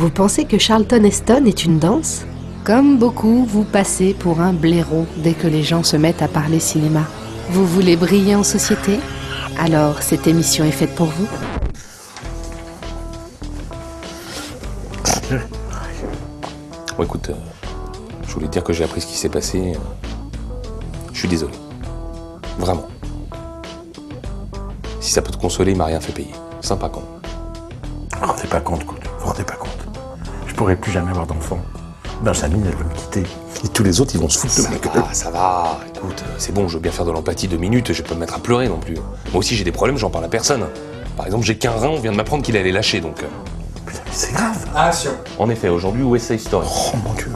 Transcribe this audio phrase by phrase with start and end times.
[0.00, 2.24] Vous pensez que Charlton Heston est une danse?
[2.64, 6.58] Comme beaucoup, vous passez pour un blaireau dès que les gens se mettent à parler
[6.58, 7.02] cinéma.
[7.50, 8.98] Vous voulez briller en société?
[9.58, 11.28] Alors cette émission est faite pour vous
[16.96, 17.34] Bon, écoute, euh,
[18.26, 19.74] je voulais te dire que j'ai appris ce qui s'est passé.
[19.74, 19.78] euh,
[21.12, 21.52] Je suis désolé.
[22.58, 22.88] Vraiment.
[25.00, 26.32] Si ça peut te consoler, il m'a rien fait payer.
[26.62, 27.02] Sympa con.
[27.02, 28.96] Vous vous rendez pas compte, quoi.
[29.20, 29.76] Vous vous rendez pas compte.
[30.46, 31.58] Je pourrais plus jamais avoir d'enfant.
[32.22, 33.22] Benjamin, elle va me quitter.
[33.64, 35.02] Et tous les autres, ils vont se foutre de Ça ma gueule.
[35.06, 35.78] va, ça va.
[35.94, 38.20] Écoute, c'est bon, je veux bien faire de l'empathie deux minutes, je vais pas me
[38.20, 38.94] mettre à pleurer non plus.
[38.94, 40.64] Moi aussi, j'ai des problèmes, j'en parle à personne.
[41.16, 43.22] Par exemple, j'ai qu'un rein, on vient de m'apprendre qu'il allait lâcher, donc.
[43.22, 43.26] euh,
[43.86, 44.66] Putain, mais c'est grave.
[44.74, 46.66] Action En effet, aujourd'hui, West Side Story.
[46.70, 47.30] Oh mon dieu.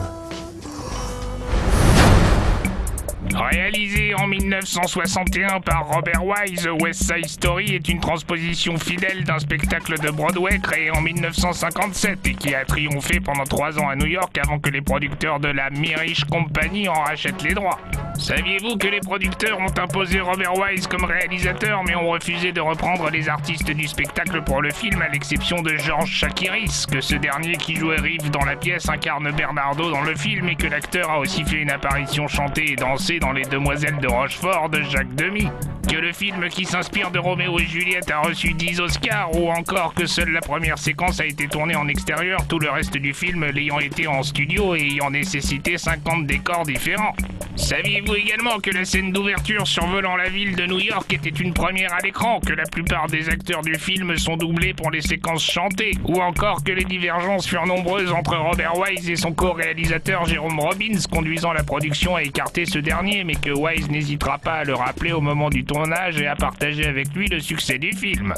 [3.35, 9.99] Réalisé en 1961 par Robert Wise, West Side Story est une transposition fidèle d'un spectacle
[9.99, 14.37] de Broadway créé en 1957 et qui a triomphé pendant trois ans à New York
[14.37, 17.79] avant que les producteurs de la Mirish Company en rachètent les droits.
[18.17, 23.09] Saviez-vous que les producteurs ont imposé Robert Wise comme réalisateur mais ont refusé de reprendre
[23.09, 27.57] les artistes du spectacle pour le film à l'exception de Georges Chakiris, que ce dernier
[27.57, 31.19] qui jouait Rive dans la pièce incarne Bernardo dans le film et que l'acteur a
[31.19, 35.47] aussi fait une apparition chantée et dansée dans Les Demoiselles de Rochefort de Jacques Demy.
[35.87, 39.93] Que le film qui s'inspire de Roméo et Juliette a reçu 10 Oscars ou encore
[39.93, 43.45] que seule la première séquence a été tournée en extérieur, tout le reste du film
[43.45, 47.13] l'ayant été en studio et ayant nécessité 50 décors différents.
[47.55, 51.93] Saviez-vous également que la scène d'ouverture survolant la ville de New York était une première
[51.93, 55.93] à l'écran, que la plupart des acteurs du film sont doublés pour les séquences chantées,
[56.03, 60.99] ou encore que les divergences furent nombreuses entre Robert Wise et son co-réalisateur Jérôme Robbins,
[61.09, 65.13] conduisant la production à écarter ce dernier, mais que Wise n'hésitera pas à le rappeler
[65.13, 68.33] au moment du tournage et à partager avec lui le succès du film.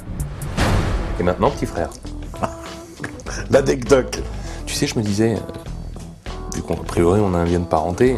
[1.19, 1.89] Et maintenant, petit frère.
[3.49, 4.23] L'anecdote.
[4.67, 8.17] Tu sais, je me disais, euh, vu qu'en priori on a un lien de parenté,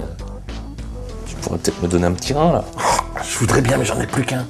[1.49, 2.63] pourrais peut-être me donner un petit rein là.
[3.23, 4.45] Je voudrais bien, mais j'en ai plus qu'un.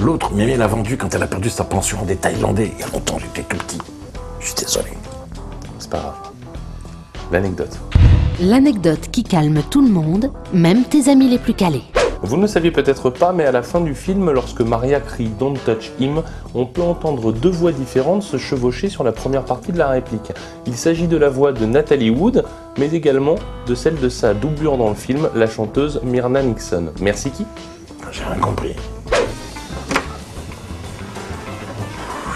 [0.00, 2.72] L'autre, Mimi l'a vendu quand elle a perdu sa pension des Thaïlandais.
[2.76, 3.78] Il y a longtemps, j'étais tout petit.
[4.40, 4.90] Je suis désolé.
[5.78, 6.14] C'est pas grave.
[7.32, 7.78] L'anecdote.
[8.40, 11.84] L'anecdote qui calme tout le monde, même tes amis les plus calés.
[12.22, 15.28] Vous ne le saviez peut-être pas, mais à la fin du film, lorsque Maria crie
[15.38, 16.22] Don't touch him,
[16.54, 20.32] on peut entendre deux voix différentes se chevaucher sur la première partie de la réplique.
[20.66, 22.44] Il s'agit de la voix de Natalie Wood,
[22.78, 23.34] mais également
[23.66, 26.92] de celle de sa doublure dans le film, la chanteuse Myrna Nixon.
[27.00, 27.44] Merci qui
[28.10, 28.74] J'ai rien compris.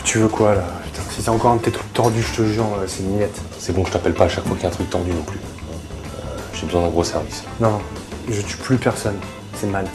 [0.05, 0.65] Tu veux quoi là?
[0.85, 3.41] Putain, si c'est encore un de tes trucs tordus, je te jure, c'est une millette.
[3.59, 5.23] C'est bon, je t'appelle pas à chaque fois qu'il y a un truc tendu non
[5.23, 5.39] plus.
[5.39, 7.45] Euh, J'ai besoin d'un gros service.
[7.61, 7.81] Non, non,
[8.31, 9.17] je tue plus personne.
[9.61, 9.89] C'est mal.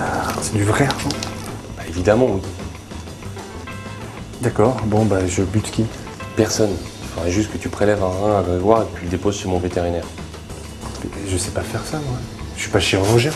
[0.00, 1.08] Ah, c'est du vrai argent?
[1.76, 2.40] Bah, évidemment, oui.
[4.40, 5.86] D'accord, bon bah je bute qui?
[6.34, 6.72] Personne.
[7.02, 9.36] Il faudrait juste que tu prélèves un rein à Grégoire et que tu le déposes
[9.36, 10.04] sur mon vétérinaire.
[11.28, 12.18] Je sais pas faire ça moi.
[12.56, 13.30] Je suis pas chirurgien.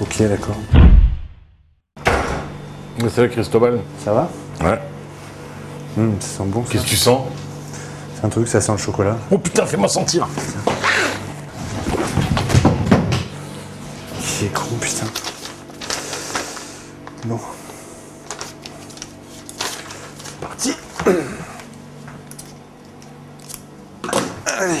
[0.00, 0.56] Ok, d'accord.
[3.08, 3.80] Salut Cristobal.
[4.04, 4.28] Ça va?
[4.62, 4.80] Ouais.
[5.96, 6.62] Hum, Ça sent bon.
[6.62, 7.22] Qu'est-ce que tu sens?
[8.14, 9.16] C'est un truc, ça sent le chocolat.
[9.30, 10.28] Oh putain, fais-moi sentir.
[14.20, 15.06] Qui est con, putain.
[17.24, 17.38] Bon.
[20.40, 20.72] Parti.
[24.58, 24.78] Allez.